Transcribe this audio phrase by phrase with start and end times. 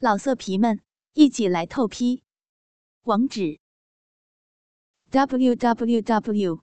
[0.00, 0.80] 老色皮们，
[1.14, 2.22] 一起来透批！
[3.02, 3.58] 网址
[5.10, 6.62] ：w w w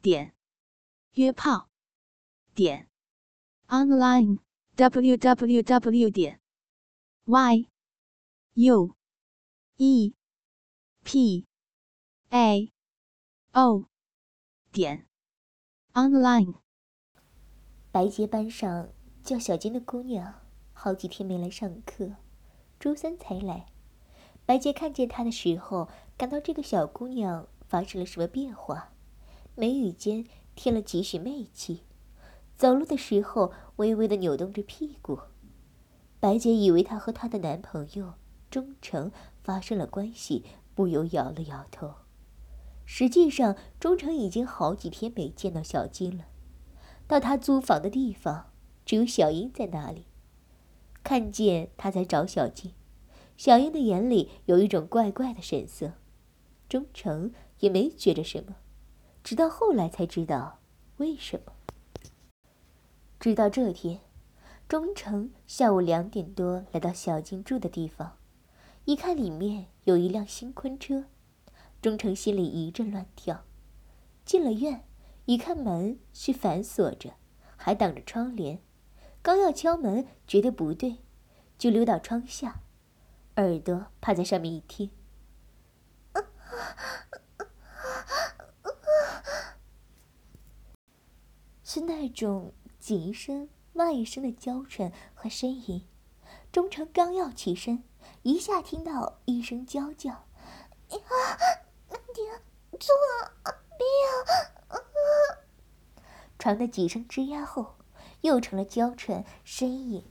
[0.00, 0.34] 点
[1.12, 1.68] 约炮
[2.54, 2.88] 点
[3.66, 4.38] online
[4.76, 6.40] w w w 点
[7.26, 7.68] y
[8.54, 8.96] u
[9.76, 10.14] e
[11.04, 11.46] p
[12.30, 12.72] a
[13.52, 13.90] o
[14.72, 15.06] 点
[15.92, 16.54] online。
[17.92, 18.88] 白洁班上
[19.22, 20.32] 叫小金的姑娘，
[20.72, 22.16] 好几天没来上课。
[22.80, 23.66] 周三才来，
[24.46, 28.92] 白洁看见她的时候，感到这个小姑娘发生了什么变化，
[29.54, 30.24] 眉宇间
[30.54, 31.82] 添了几许媚气，
[32.56, 35.18] 走路的时候微微的扭动着屁股。
[36.20, 38.14] 白洁以为她和她的男朋友
[38.50, 39.10] 忠诚
[39.42, 41.94] 发生了关系，不由摇了摇头。
[42.84, 46.24] 实际上，忠诚已经好几天没见到小金了。
[47.06, 48.50] 到他租房的地方，
[48.84, 50.06] 只有小英在那里。
[51.08, 52.74] 看见他在找小静，
[53.34, 55.94] 小英的眼里有一种怪怪的神色。
[56.68, 58.56] 忠诚也没觉着什么，
[59.24, 60.60] 直到后来才知道
[60.98, 61.54] 为什么。
[63.18, 64.00] 直到这天，
[64.68, 68.18] 忠诚下午两点多来到小静住的地方，
[68.84, 71.06] 一看里面有一辆新婚车，
[71.80, 73.46] 忠诚心里一阵乱跳。
[74.26, 74.84] 进了院，
[75.24, 77.14] 一看门是反锁着，
[77.56, 78.60] 还挡着窗帘。
[79.22, 80.98] 刚要敲门，觉得不对，
[81.58, 82.60] 就溜到窗下，
[83.36, 84.90] 耳朵趴在上面一听，
[91.62, 95.86] 是那种极声、外声的娇喘和呻吟。
[96.50, 97.84] 忠诚刚要起身，
[98.22, 100.10] 一下听到一声娇叫
[100.88, 100.98] ：“呀，
[102.14, 102.24] 爹，
[102.78, 102.94] 做
[103.76, 103.86] 别！”
[106.38, 107.77] 传的几声吱呀后。
[108.22, 110.04] 又成了娇嗔呻吟，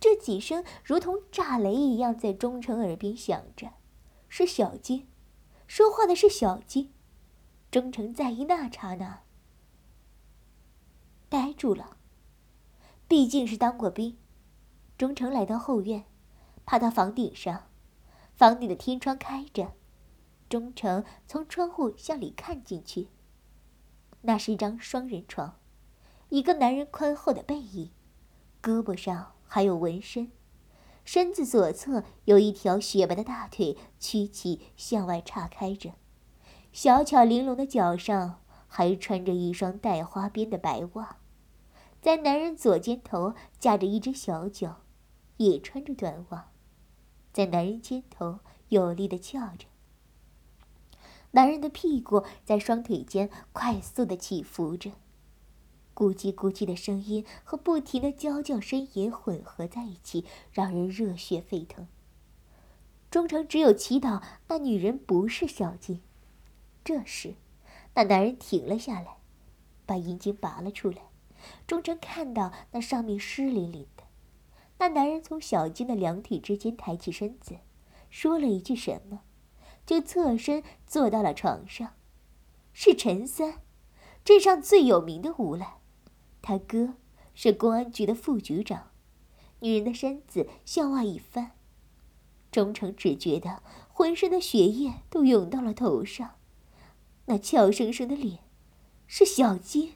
[0.00, 3.72] 这几声如同炸雷一样在忠诚耳边响着。
[4.28, 5.08] 是小金，
[5.66, 6.92] 说话的是小金。
[7.70, 9.22] 忠诚在一那刹那
[11.28, 11.96] 呆住了。
[13.08, 14.16] 毕竟是当过兵，
[14.96, 16.04] 忠诚来到后院，
[16.64, 17.68] 爬到房顶上，
[18.34, 19.74] 房顶的天窗开着，
[20.48, 23.08] 忠诚从窗户向里看进去，
[24.22, 25.58] 那是一张双人床。
[26.28, 27.90] 一个男人宽厚的背影，
[28.60, 30.32] 胳膊上还有纹身，
[31.04, 35.92] 身子左侧有一条雪白的大腿曲起向外岔开着，
[36.72, 41.18] 小巧玲珑的脚上还穿着一双带花边的白袜，
[42.02, 44.82] 在男人左肩头架着一只小脚，
[45.36, 46.50] 也穿着短袜，
[47.32, 49.66] 在男人肩头有力的翘着，
[51.30, 54.90] 男人的屁股在双腿间快速的起伏着。
[55.96, 61.88] 咕叽咕叽的声音和不停的娇叫呻吟混合在一起，让人热血沸腾。
[63.10, 66.02] 忠诚只有祈祷那女人不是小金。
[66.84, 67.36] 这时，
[67.94, 69.16] 那男人停了下来，
[69.86, 70.98] 把阴茎拔了出来。
[71.66, 74.04] 忠诚看到那上面湿淋淋的。
[74.78, 77.56] 那男人从小金的两腿之间抬起身子，
[78.10, 79.22] 说了一句什么，
[79.86, 81.94] 就侧身坐到了床上。
[82.74, 83.62] 是陈三，
[84.22, 85.78] 镇上最有名的无赖。
[86.48, 86.94] 他哥
[87.34, 88.92] 是公安局的副局长，
[89.58, 91.50] 女人的身子向外一翻，
[92.52, 96.36] 忠诚只觉得浑身的血液都涌到了头上。
[97.24, 98.44] 那俏生生的脸，
[99.08, 99.94] 是小金。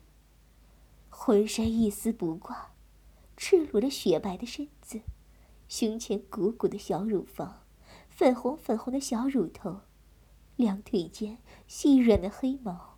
[1.09, 2.72] 浑身一丝不挂，
[3.37, 5.03] 赤裸着雪白的身子，
[5.69, 7.62] 胸前鼓鼓的小乳房，
[8.09, 9.82] 粉红粉红的小乳头，
[10.56, 11.38] 两腿间
[11.69, 12.89] 细软的黑毛。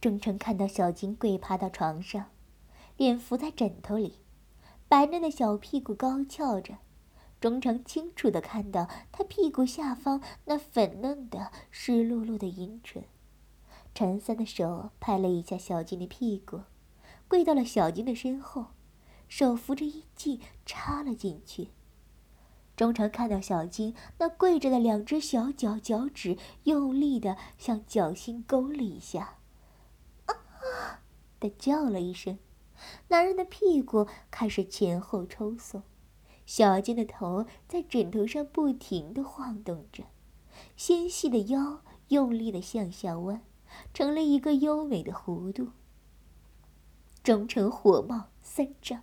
[0.00, 2.26] 忠诚看到小金跪趴到床上，
[2.96, 4.20] 脸伏在枕头里，
[4.88, 6.78] 白嫩的小屁股高翘着。
[7.40, 13.04] 忠诚清楚的看到他屁股下方那粉嫩的、湿漉漉的阴唇。
[13.94, 16.62] 陈三的手拍了一下小金的屁股，
[17.26, 18.66] 跪到了小金的身后，
[19.28, 21.70] 手扶着衣襟插了进去。
[22.76, 29.37] 忠诚看到小金那跪着的两只小脚脚趾用力的向脚心勾了一下。
[31.40, 32.38] 的叫了一声，
[33.08, 35.82] 男人的屁股开始前后抽送，
[36.46, 40.04] 小金的头在枕头上不停的晃动着，
[40.76, 43.42] 纤细的腰用力的向下弯，
[43.92, 45.70] 成了一个优美的弧度。
[47.22, 49.02] 忠诚火冒三丈，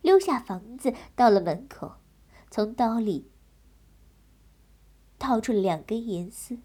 [0.00, 1.96] 溜下房子，到了门口，
[2.50, 3.30] 从刀里
[5.18, 6.58] 掏出了两根银丝，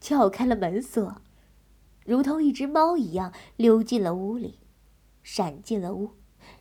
[0.00, 1.22] 撬开了门锁。
[2.06, 4.60] 如同一只猫一样溜进了屋里，
[5.22, 6.12] 闪进了屋，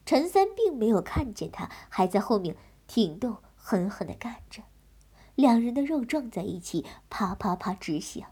[0.05, 2.55] 陈三并没有看见他，还在后面
[2.87, 4.63] 挺动，狠狠的干着。
[5.35, 8.23] 两人的肉撞在一起，啪啪啪直响。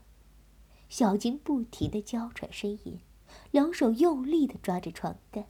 [0.89, 2.99] 小金不停的娇喘呻吟，
[3.51, 5.45] 两手用力的抓着床单。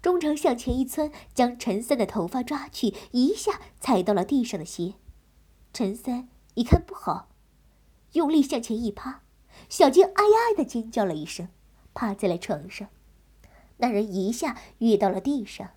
[0.00, 4.94] 钟诚向前一窜，将陈三的头发抓去，一下踩到了地上的鞋。
[5.72, 7.28] 陈三一看不好，
[8.12, 9.22] 用力向前一趴，
[9.68, 11.48] 小静哎呀的尖叫了一声，
[11.94, 12.88] 趴在了床上。
[13.78, 15.70] 那人一下跃到了地上，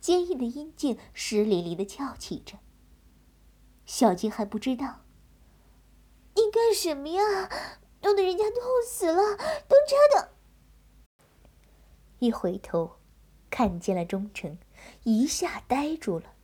[0.00, 2.58] 坚硬的阴茎湿淋淋的翘起着。
[3.84, 5.02] 小静还不知道，
[6.34, 7.22] 你干什么呀？
[8.02, 9.36] 弄得人家痛死了，
[9.66, 10.32] 都扎的。
[12.18, 12.96] 一回头，
[13.50, 14.58] 看见了忠诚，
[15.02, 16.34] 一下呆住了。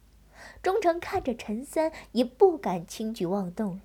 [0.61, 3.81] 忠诚看着陈三，也不敢轻举妄动，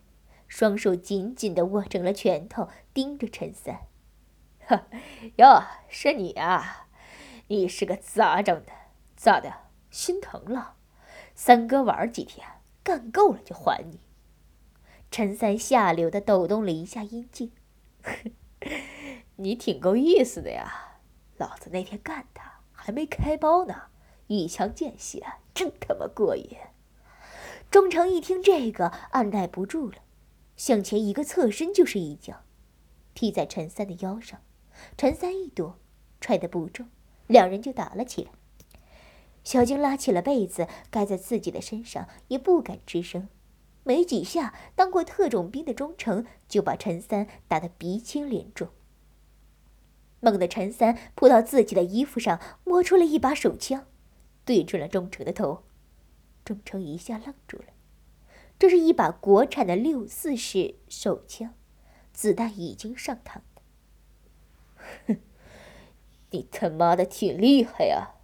[0.47, 3.81] 双手紧紧的握成了拳头，盯着陈三。
[4.65, 4.87] 哈，
[5.37, 6.87] 哟，是你啊！
[7.47, 8.71] 你是个咋整的？
[9.15, 9.53] 咋的？
[9.89, 10.75] 心疼了？
[11.33, 12.45] 三哥玩几天，
[12.83, 13.99] 干够了就还你。
[15.09, 17.51] 陈三下流的抖动了一下阴茎，
[19.37, 20.99] 你挺够意思的呀！
[21.37, 23.83] 老子那天干他还没开包呢，
[24.27, 26.57] 一枪见血，真他妈过瘾。
[27.71, 29.97] 钟诚一听这个，按耐不住了，
[30.57, 32.41] 向前一个侧身就是一脚，
[33.13, 34.41] 踢在陈三的腰上。
[34.97, 35.79] 陈三一躲，
[36.19, 36.89] 踹得不中，
[37.27, 38.31] 两人就打了起来。
[39.43, 43.29] 小晶拉起了被子盖在自己的身上，也不敢吱声。
[43.83, 48.67] 没几下，当过特种兵的忠诚就把陈三打得鼻青脸肿。
[50.19, 53.85] 猛地，陈三扑到自己的衣服上，摸出了一把手枪，
[54.43, 55.63] 对准了忠诚的头。
[56.43, 57.65] 忠诚一下愣住了，
[58.59, 61.53] 这是一把国产的六四式手枪，
[62.11, 63.41] 子弹已经上膛。
[65.05, 65.17] 哼，
[66.31, 68.15] 你他妈的挺厉害呀！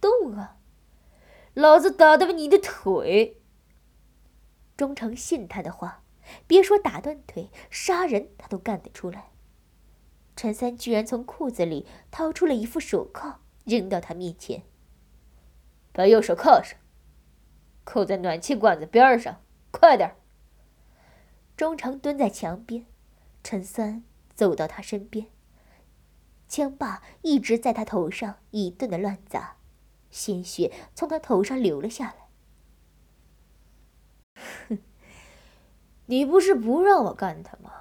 [0.00, 0.58] 动啊，
[1.54, 3.40] 老子打断你的腿！
[4.76, 6.04] 忠诚信他的话，
[6.46, 9.30] 别说打断腿，杀人他都干得出来。
[10.36, 14.62] 陈三居然从裤子里掏出了一副手铐，扔到他面前。
[15.92, 16.78] 把右手铐上，
[17.82, 20.16] 扣在暖气管子边上，快点！
[21.56, 22.86] 忠诚蹲在墙边，
[23.42, 24.04] 陈三
[24.34, 25.26] 走到他身边。
[26.48, 29.56] 枪把一直在他头上一顿的乱砸，
[30.10, 32.28] 鲜血从他头上流了下来。
[34.68, 34.78] 哼，
[36.06, 37.72] 你不是不让我干他吗？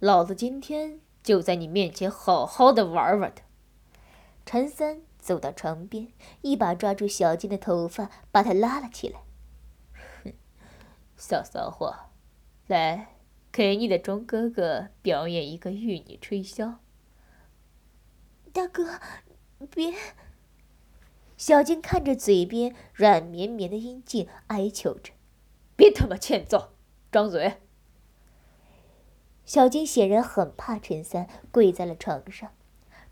[0.00, 3.44] 老子今天就在你面前好好的玩玩他。
[4.44, 9.20] 陈三走到床边，一把抓住小金的头发，把他拉了起来。
[11.24, 12.10] 小骚货，
[12.66, 13.14] 来，
[13.52, 16.78] 给你的钟哥哥表演一个玉女吹箫。
[18.52, 18.98] 大哥，
[19.70, 19.94] 别！
[21.36, 25.12] 小金看着嘴边软绵绵的阴茎，哀求着
[25.76, 26.72] ：“别他妈欠揍，
[27.12, 27.58] 张嘴！”
[29.46, 32.50] 小金显然很怕陈三，跪在了床上。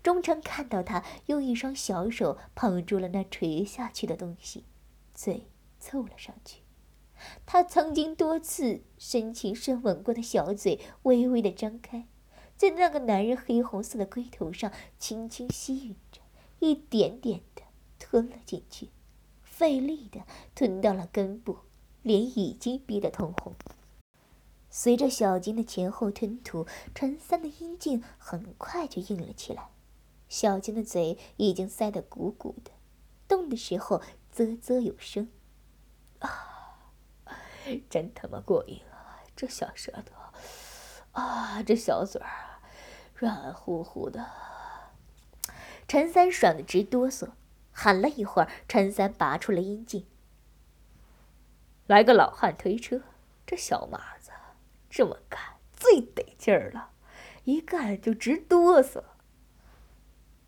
[0.03, 4.65] 忠诚看到他用一双小手捧住了那垂下去的东西，
[5.13, 5.47] 嘴
[5.79, 6.60] 凑了上去。
[7.45, 12.07] 他曾经多次深情深吻过的小嘴微微的张开。
[12.57, 16.21] 在那个男人黑红色的龟头上轻轻吸吮着，
[16.59, 17.63] 一点点的
[17.97, 18.89] 吞了进去，
[19.41, 20.21] 费力的
[20.53, 21.57] 吞到了根部，
[22.03, 23.55] 脸已经憋得通红。
[24.69, 29.69] 随着小金的前后吞吐，陈三的阴茎很快就硬了起来，
[30.29, 32.71] 小金的嘴已经塞得鼓鼓的，
[33.27, 34.01] 动的时候
[34.31, 35.29] 啧啧有声。
[36.19, 36.29] 啊，
[37.89, 39.19] 真他妈过瘾啊！
[39.35, 40.15] 这小舌头，
[41.13, 42.29] 啊，这小嘴儿。
[43.15, 44.25] 软乎乎的，
[45.87, 47.33] 陈三爽的直哆嗦，
[47.71, 50.07] 喊了一会儿，陈三拔出了阴茎。
[51.85, 53.01] 来个老汉推车，
[53.45, 54.31] 这小马子
[54.89, 55.39] 这么干
[55.71, 56.93] 最得劲儿了，
[57.43, 59.03] 一干就直哆嗦。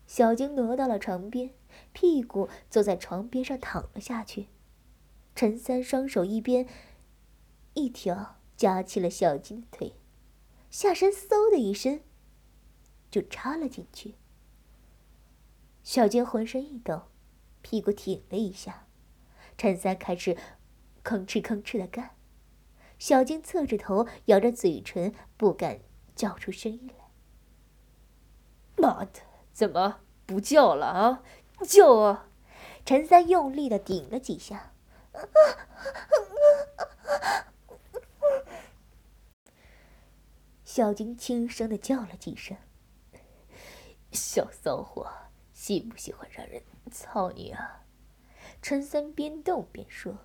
[0.06, 1.50] 小晶挪到了床边，
[1.92, 4.48] 屁股坐在床边上躺了下去。
[5.36, 6.66] 陈三双手一边
[7.74, 9.94] 一条夹起了小金的腿，
[10.70, 12.00] 下身嗖的一声。
[13.10, 14.16] 就插了进去。
[15.84, 17.02] 小金浑身一抖，
[17.62, 18.88] 屁股挺了一下。
[19.56, 20.36] 陈三开始
[21.04, 22.16] 吭哧吭哧的干，
[22.98, 25.78] 小金侧着头，咬着嘴唇，不敢
[26.16, 27.04] 叫出声音来。
[28.76, 29.20] 妈的，
[29.52, 31.22] 怎么不叫了啊？
[31.64, 32.28] 叫啊！
[32.84, 34.72] 陈三用力的顶了几下。
[40.74, 42.56] 小金轻声的叫了几声。
[44.10, 45.08] 小骚货，
[45.52, 47.84] 喜不喜欢让人操你啊？
[48.60, 50.18] 陈三边动边说：“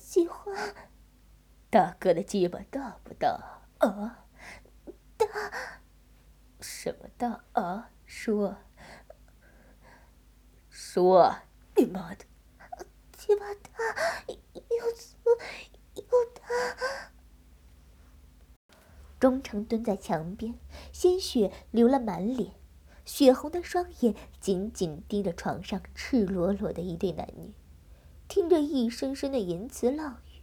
[0.00, 0.74] 喜欢。”
[1.70, 4.26] 大哥的鸡巴大不大啊？
[5.16, 5.26] 大。
[6.60, 7.92] 什么大啊？
[8.06, 8.56] 说。
[10.68, 11.32] 说，
[11.76, 12.24] 你妈的！
[13.16, 13.70] 鸡巴大，
[14.26, 15.16] 又粗
[15.94, 17.12] 又大。
[19.18, 20.54] 忠诚蹲在墙边，
[20.92, 22.52] 鲜血流了满脸，
[23.04, 27.52] 血红的双眼紧紧盯着床上赤裸裸的一对男女，
[28.28, 30.42] 听着一声声的言辞浪语。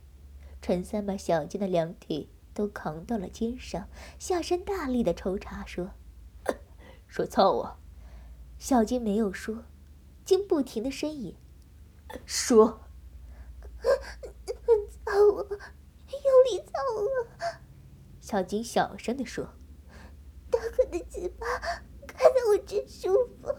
[0.62, 5.92] 陈三把小金的两腿都扛到了肩上，下身大力的抽插，说
[7.08, 7.78] ：“说操我。”
[8.58, 9.66] 小金没有说，
[10.24, 11.36] 竟不停的呻吟
[12.26, 12.82] ：“说，
[13.84, 17.28] 操我，用力操我。”
[18.26, 19.50] 小金小声地说
[20.50, 21.46] ：“大哥的鸡巴
[22.08, 23.54] 看得我真舒服。”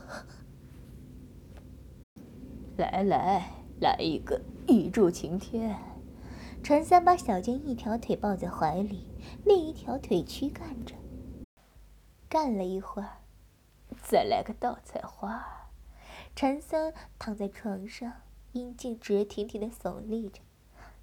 [2.77, 5.79] 来来来一个一柱擎天！
[6.65, 9.07] 陈三把小金一条腿抱在怀里，
[9.45, 10.97] 另一条腿躯干着。
[12.29, 13.19] 干了一会儿，
[14.03, 15.71] 再来个倒菜花。
[16.35, 18.13] 陈三躺在床上，
[18.51, 20.41] 阴茎直挺挺的耸立着，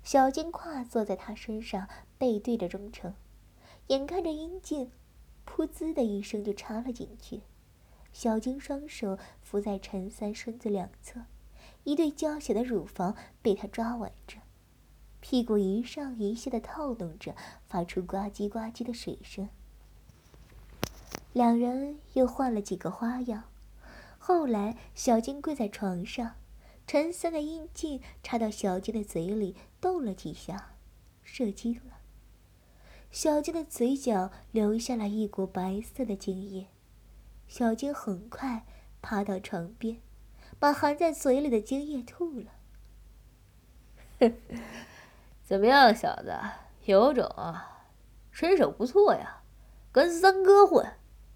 [0.04, 3.14] 小金跨坐在他身上，背对着忠诚。
[3.88, 4.92] 眼看着阴茎，
[5.46, 7.42] 噗呲的一声就插了进去。
[8.14, 11.22] 小金双手扶在陈三身子两侧，
[11.84, 14.38] 一对娇小的乳房被他抓挽着，
[15.20, 17.36] 屁股一上一下的套动着，
[17.68, 19.50] 发出呱唧呱唧的水声。
[21.34, 23.46] 两人又换了几个花样。
[24.20, 26.36] 后来，小金跪在床上，
[26.86, 30.76] 陈三的阴茎插到小金的嘴里，动了几下，
[31.24, 31.93] 射精了。
[33.14, 36.66] 小金的嘴角流下了一股白色的精液，
[37.48, 38.66] 小金很快
[39.04, 40.02] 爬到床边，
[40.58, 42.48] 把含在嘴里的精液吐了。
[45.46, 46.36] 怎么样，小子，
[46.86, 47.86] 有种啊，
[48.32, 49.44] 身手不错呀，
[49.92, 50.84] 跟三哥混，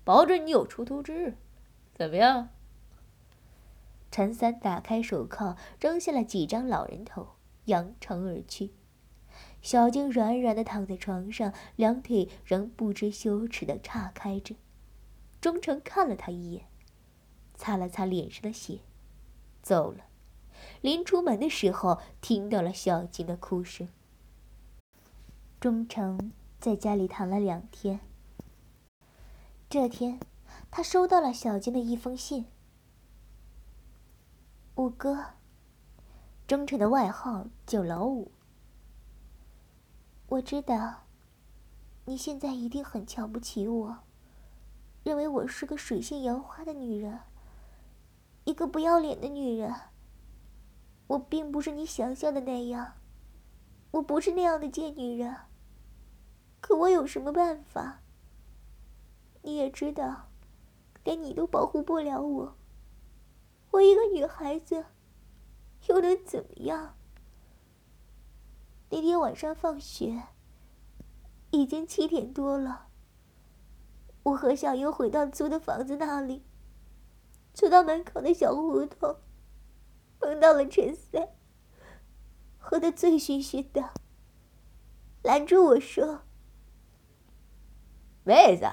[0.04, 1.38] 保准你有出头之日。
[1.94, 2.50] 怎么样？
[4.10, 8.72] 陈三打开手铐，扔下了几张老人头，扬长而去。
[9.62, 14.56] 小静软软的躺在床上，两腿仍不知羞耻的岔开着。
[15.42, 16.66] 忠诚看了他一眼，
[17.56, 18.80] 擦了擦脸上的血，
[19.62, 20.06] 走了。
[20.82, 23.88] 临出门的时候，听到了小金的哭声。
[25.60, 28.00] 忠诚在家里躺了两天。
[29.70, 30.20] 这天，
[30.72, 32.46] 他收到了小金的一封信。
[34.76, 35.26] 五哥，
[36.48, 38.32] 忠诚的外号叫老五。
[40.30, 41.06] 我知道，
[42.04, 44.00] 你现在一定很瞧不起我，
[45.06, 47.22] 认为我是个水性杨花的女人，
[48.44, 49.74] 一个不要脸的女人。
[51.08, 52.96] 我并不是你想象的那样，
[53.92, 55.34] 我不是那样的贱女人。
[56.60, 58.02] 可我有什么办法？
[59.44, 60.28] 你也知道，
[61.06, 62.58] 连你都保护不了我。
[63.72, 64.88] 我一个女孩子，
[65.88, 66.97] 又能怎么样？
[68.90, 70.24] 那天晚上放学，
[71.52, 72.88] 已经七点多了。
[74.24, 76.46] 我和小优回到租的房子那里，
[77.54, 79.18] 走到门口的小胡同，
[80.20, 81.30] 碰到了陈三，
[82.58, 83.94] 喝得醉醺醺的，
[85.22, 86.22] 拦住我说
[88.24, 88.66] ：“妹子，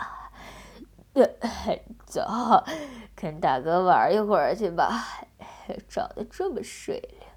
[2.06, 2.23] 走，
[3.16, 5.26] 跟大哥玩一会儿去吧，
[5.88, 7.28] 长得这么水灵。”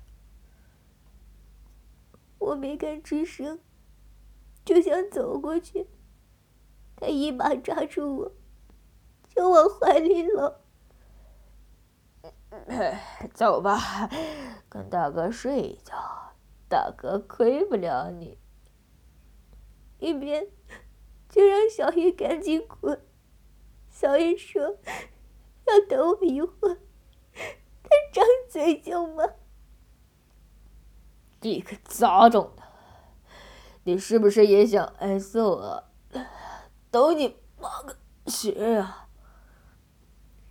[2.40, 3.60] 我没敢吱声，
[4.64, 5.88] 就想走过去。
[6.96, 8.32] 他一把抓住我，
[9.28, 10.56] 就往怀里搂。
[13.34, 14.10] 走吧，
[14.70, 16.34] 跟大哥睡一觉，
[16.70, 18.38] 大哥亏不了你。
[20.00, 20.48] 一边
[21.30, 23.00] 就让小玉赶紧滚。
[23.90, 24.78] 小玉说
[25.66, 26.78] 要等我一会儿，
[27.84, 29.24] 他张嘴就骂。
[31.48, 32.64] 你个杂种的，
[33.84, 35.86] 你是不是也想挨揍啊？
[36.92, 39.08] 都你妈个血啊！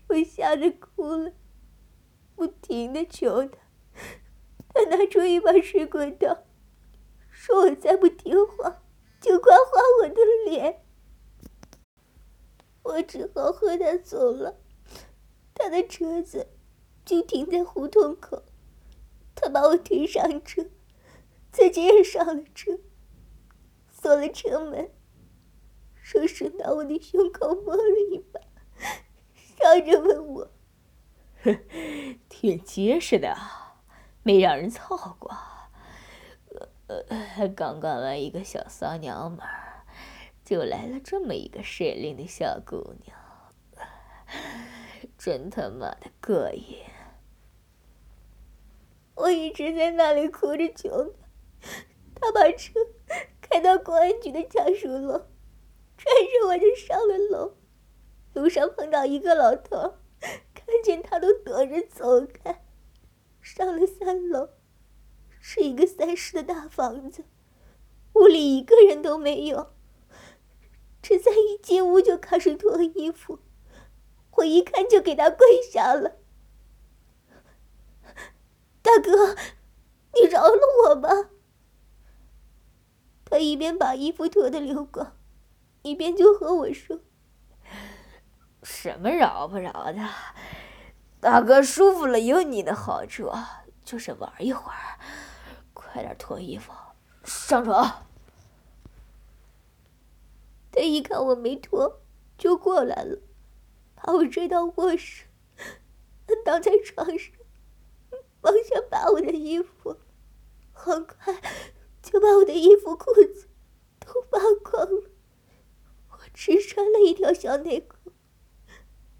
[0.08, 1.32] 我吓得哭了，
[2.34, 3.58] 不停的求他。
[4.72, 6.44] 他拿出一把水果刀，
[7.28, 8.82] 说我再不听话，
[9.20, 10.14] 就刮花我的
[10.46, 10.82] 脸。
[12.84, 14.56] 我只好和他走了。
[15.52, 16.48] 他的车子
[17.04, 18.44] 就停在胡同口，
[19.34, 20.64] 他把我推上车。
[21.56, 22.78] 自己也上了车，
[23.90, 24.90] 锁了车门，
[25.94, 27.82] 顺手拿我的胸口摸了
[28.12, 28.38] 一把，
[29.34, 30.50] 笑着问我
[32.28, 33.34] ：“挺结实的，
[34.22, 35.34] 没让人操过。
[36.88, 39.86] 呃，刚干完一个小骚娘们儿，
[40.44, 43.16] 就来了这么一个水灵的小姑娘，
[45.16, 46.84] 真他妈的过瘾。”
[49.16, 51.25] 我一直在那里哭着求他，
[52.14, 52.72] 他把车
[53.40, 55.26] 开到公安局的家属楼，
[55.96, 57.56] 拽着我就上了楼。
[58.34, 59.96] 路上碰到一个老头，
[60.54, 62.64] 看见他都躲着走开。
[63.40, 64.50] 上了三楼，
[65.40, 67.24] 是一个三室的大房子，
[68.14, 69.72] 屋里一个人都没有。
[71.00, 73.38] 这才一进屋就开始脱衣服，
[74.32, 76.16] 我一看就给他跪下了。
[78.82, 79.36] 大哥，
[80.14, 81.30] 你饶了我吧！
[83.28, 85.16] 他一边把衣服脱得流光，
[85.82, 87.00] 一边就和我说。
[88.62, 90.08] 什么饶不饶的，
[91.20, 93.30] 大哥舒服了有你的好处，
[93.84, 94.98] 就是玩一会儿。
[95.74, 96.72] 快点脱衣服，
[97.24, 98.06] 上床。
[100.70, 102.00] 他一看我没脱，
[102.38, 103.18] 就过来了，
[103.94, 105.24] 把我追到卧室，
[106.44, 107.32] 倒在床上，
[108.42, 109.96] 往下扒我的衣服，
[110.72, 111.34] 很快
[112.16, 113.46] 他把我的衣服裤子
[114.00, 115.10] 都扒光了。
[116.08, 118.10] 我只穿了一条小内裤。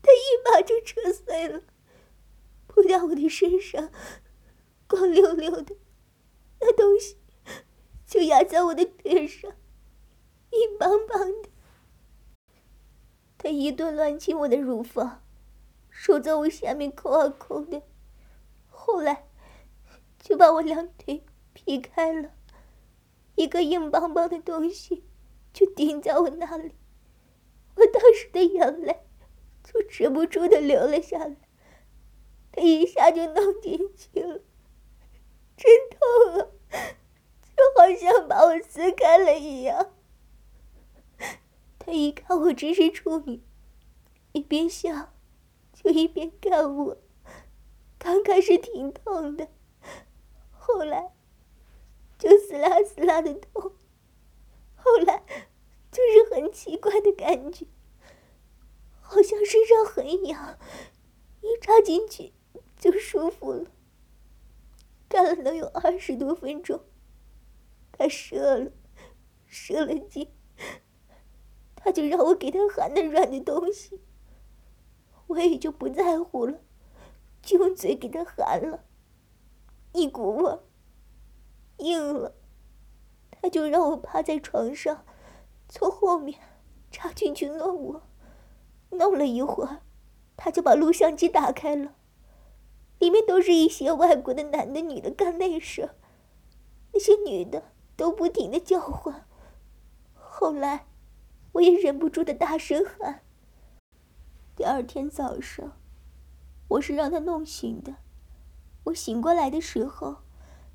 [0.00, 1.62] 他一把就扯碎了，
[2.66, 3.90] 扑到我的身上，
[4.88, 5.76] 光溜溜的，
[6.60, 7.18] 那东西
[8.06, 9.52] 就压在我的腿上，
[10.52, 11.50] 硬邦邦的。
[13.36, 15.22] 他一顿乱亲我的乳房，
[15.90, 17.82] 手在我下面抠啊抠的，
[18.68, 19.28] 后来
[20.18, 22.30] 就把我两腿劈开了，
[23.36, 25.04] 一个硬邦邦的东西
[25.52, 26.74] 就顶在我那里，
[27.76, 29.04] 我当时的眼泪。
[29.68, 31.34] 就止不住的流了下来，
[32.52, 34.40] 他一下就弄进去了，
[35.56, 36.46] 真痛啊，
[37.42, 39.90] 就好像把我撕开了一样。
[41.80, 43.42] 他一看我只是处女，
[44.30, 45.12] 一边笑，
[45.72, 46.96] 就一边干我。
[47.98, 49.48] 刚开始挺痛的，
[50.52, 51.12] 后来
[52.18, 53.72] 就撕拉撕拉的痛，
[54.74, 55.22] 后来
[55.90, 57.66] 就是很奇怪的感觉。
[59.00, 60.58] 好像身上很痒，
[61.40, 62.32] 一插进去
[62.76, 63.70] 就舒服了。
[65.08, 66.80] 干了能有二十多分钟，
[67.92, 68.72] 他射了，
[69.46, 70.28] 射了精，
[71.76, 74.00] 他就让我给他含那软的东西，
[75.28, 76.58] 我也就不在乎了，
[77.40, 78.84] 就用嘴给他含了，
[79.92, 80.58] 一股味，
[81.78, 82.34] 硬了，
[83.30, 85.04] 他就让我趴在床上，
[85.68, 86.38] 从后面
[86.90, 88.02] 插进去弄我。
[88.90, 89.82] 弄了一会儿，
[90.36, 91.96] 他就把录像机打开了，
[92.98, 95.90] 里面都是一些外国的男的、女的干那事，
[96.92, 99.26] 那些女的都不停的叫唤。
[100.14, 100.86] 后来，
[101.52, 103.22] 我也忍不住的大声喊。
[104.54, 105.72] 第二天早上，
[106.68, 107.96] 我是让他弄醒的。
[108.84, 110.18] 我醒过来的时候，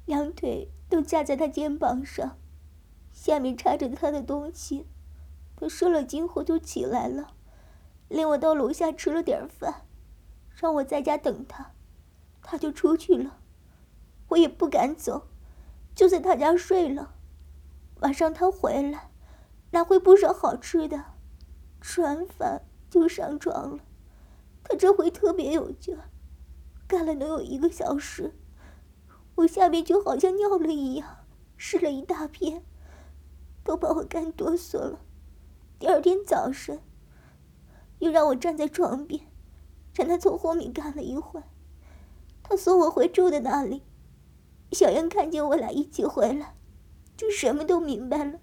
[0.05, 2.38] 两腿都架在他肩膀上，
[3.13, 4.86] 下面插着他的东西。
[5.56, 7.30] 他受了惊后就起来了。
[8.10, 9.86] 领我到楼下吃了点饭，
[10.54, 11.71] 让我在家等他，
[12.41, 13.38] 他就出去了。
[14.27, 15.27] 我也不敢走，
[15.95, 17.13] 就在他家睡了。
[18.01, 19.12] 晚上他回来，
[19.71, 21.06] 拿回不少好吃的，
[21.80, 23.84] 吃完饭就上床了。
[24.63, 25.97] 他这回特别有劲，
[26.86, 28.36] 干了能有一个小时，
[29.35, 31.17] 我下面就好像尿了一样，
[31.57, 32.63] 湿了一大片，
[33.63, 34.99] 都把我干哆嗦了。
[35.79, 36.79] 第二天早晨。
[37.99, 39.21] 又让我站在床边，
[39.93, 41.39] 让他从后面干了一会。
[42.41, 43.83] 他送我回住的那里，
[44.71, 46.55] 小燕看见我俩一起回来，
[47.15, 48.39] 就什么都明白了。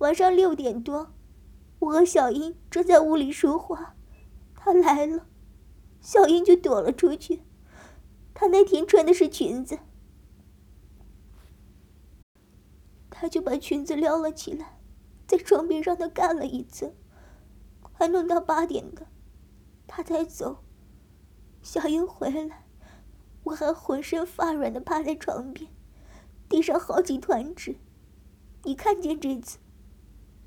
[0.00, 1.10] 晚上六点多，
[1.78, 3.96] 我和小英正在屋里说话，
[4.54, 5.26] 他来了，
[6.02, 7.42] 小英就躲了出去。
[8.40, 9.78] 她那天穿的是裙子，
[13.10, 14.80] 他就把裙子撩了起来，
[15.26, 16.96] 在床边让他干了一次。
[17.92, 19.06] 还弄到八点的，
[19.86, 20.64] 他才走。
[21.60, 22.66] 小英回来，
[23.44, 25.70] 我还浑身发软的趴在床边，
[26.48, 27.76] 地上好几团纸。
[28.62, 29.58] 你看见这次，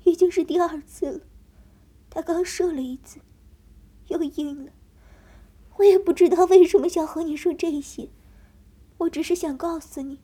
[0.02, 1.20] 已经是第二次了。
[2.10, 3.20] 他刚射了一次，
[4.08, 4.72] 又硬了。
[5.78, 8.10] 我也不知道为什么想和你说这些，
[8.98, 10.20] 我只是想告诉你，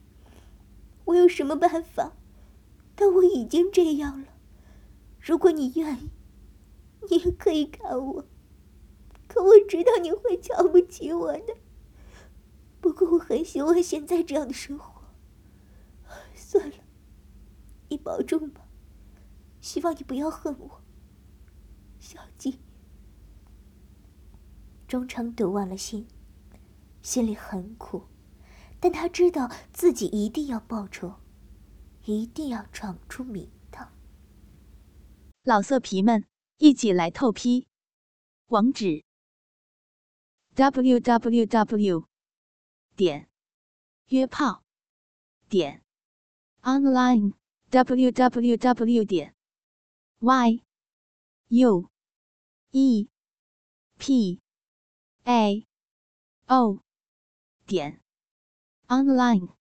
[1.07, 2.17] 我有什么办法，
[2.95, 4.29] 但我已经这样了。
[5.21, 6.11] 如果你愿意。
[7.09, 8.27] 你也可以看我，
[9.27, 11.57] 可我知道你会瞧不起我的。
[12.79, 15.03] 不过我很喜欢现在这样的生活。
[16.35, 16.77] 算了，
[17.89, 18.69] 你保重吧。
[19.63, 20.83] 希望你不要恨我，
[21.99, 22.59] 小静。
[24.91, 26.05] 钟诚读完了信，
[27.01, 28.09] 心里很苦，
[28.81, 31.15] 但他知道自己一定要报仇，
[32.07, 33.93] 一定要闯出名堂。
[35.45, 36.27] 老色皮们，
[36.57, 37.69] 一起来透批！
[38.49, 39.05] 网址
[40.57, 42.09] ：w w w.
[42.97, 43.29] 点
[44.09, 44.65] 约炮
[45.49, 45.85] 点
[46.63, 47.35] online
[47.71, 49.05] w w w.
[49.05, 49.37] 点
[50.19, 50.65] y
[51.47, 51.89] u
[52.73, 53.09] e
[53.97, 54.41] p
[55.25, 55.67] a.
[56.49, 56.81] O.
[57.67, 58.01] 点。
[58.89, 59.60] Online。